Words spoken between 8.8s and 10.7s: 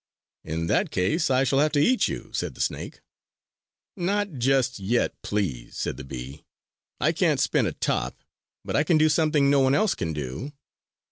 can do something no one else can do!"